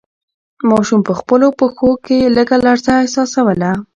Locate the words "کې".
2.05-2.33